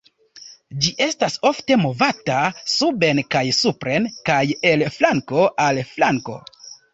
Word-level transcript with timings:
Ĝi 0.85 0.93
estas 1.05 1.35
ofte 1.49 1.77
movata 1.81 2.37
suben 2.77 3.21
kaj 3.35 3.43
supren 3.59 4.09
kaj 4.31 4.39
el 4.71 4.87
flanko 4.97 5.45
al 5.69 5.83
flanko. 5.93 6.41